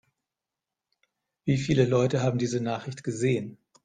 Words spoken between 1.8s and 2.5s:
Leute haben